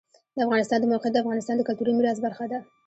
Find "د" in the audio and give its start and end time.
0.35-0.37, 0.81-0.85, 1.13-1.21, 1.57-1.61